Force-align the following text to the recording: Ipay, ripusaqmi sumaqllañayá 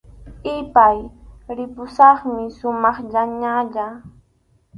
Ipay, 0.55 0.97
ripusaqmi 1.57 2.43
sumaqllañayá 2.57 3.85